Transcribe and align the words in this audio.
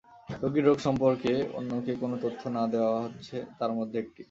রুগীর 0.41 0.65
রোগ 0.65 0.77
সম্পর্কে 0.79 1.33
অন্যকে 1.53 1.93
কোনো 1.95 2.15
তথ্য 2.23 2.41
না-দেওয়া 2.49 2.95
হচ্ছে 3.05 3.37
তার 3.59 3.71
মধ্যে 3.77 3.97
একটি। 3.99 4.19